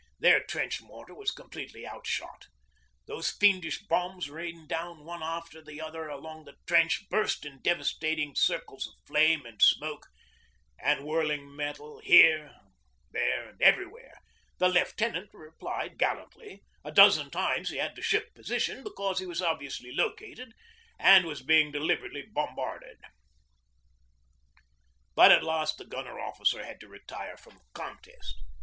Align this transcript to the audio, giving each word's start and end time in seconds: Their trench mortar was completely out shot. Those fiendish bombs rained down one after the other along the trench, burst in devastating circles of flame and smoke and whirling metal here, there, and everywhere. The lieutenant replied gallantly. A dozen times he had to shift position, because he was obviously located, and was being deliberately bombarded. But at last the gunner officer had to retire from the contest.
Their 0.17 0.41
trench 0.43 0.81
mortar 0.81 1.13
was 1.13 1.29
completely 1.29 1.85
out 1.85 2.07
shot. 2.07 2.47
Those 3.05 3.29
fiendish 3.29 3.83
bombs 3.83 4.31
rained 4.31 4.67
down 4.67 5.05
one 5.05 5.21
after 5.21 5.61
the 5.61 5.79
other 5.79 6.07
along 6.07 6.45
the 6.45 6.55
trench, 6.65 7.07
burst 7.07 7.45
in 7.45 7.61
devastating 7.61 8.33
circles 8.33 8.87
of 8.87 8.95
flame 9.05 9.45
and 9.45 9.61
smoke 9.61 10.07
and 10.79 11.05
whirling 11.05 11.55
metal 11.55 11.99
here, 11.99 12.55
there, 13.11 13.47
and 13.47 13.61
everywhere. 13.61 14.17
The 14.57 14.69
lieutenant 14.69 15.29
replied 15.35 15.99
gallantly. 15.99 16.63
A 16.83 16.91
dozen 16.91 17.29
times 17.29 17.69
he 17.69 17.77
had 17.77 17.95
to 17.95 18.01
shift 18.01 18.33
position, 18.33 18.83
because 18.83 19.19
he 19.19 19.27
was 19.27 19.39
obviously 19.43 19.91
located, 19.93 20.53
and 20.97 21.25
was 21.27 21.43
being 21.43 21.71
deliberately 21.71 22.23
bombarded. 22.23 22.97
But 25.13 25.31
at 25.31 25.43
last 25.43 25.77
the 25.77 25.85
gunner 25.85 26.19
officer 26.19 26.65
had 26.65 26.79
to 26.79 26.87
retire 26.87 27.37
from 27.37 27.53
the 27.59 27.65
contest. 27.75 28.41